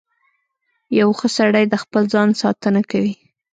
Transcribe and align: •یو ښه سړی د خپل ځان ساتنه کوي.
•یو 0.99 1.09
ښه 1.19 1.27
سړی 1.37 1.63
د 1.69 1.75
خپل 1.83 2.03
ځان 2.13 2.29
ساتنه 2.41 2.81
کوي. 2.91 3.13